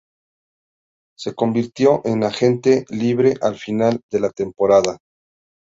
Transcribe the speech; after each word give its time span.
Se 1.15 1.35
convirtió 1.35 2.01
en 2.05 2.23
agente 2.23 2.85
libre 2.89 3.35
al 3.39 3.55
final 3.57 4.01
de 4.11 4.19
la 4.19 4.31
temporada. 4.31 4.97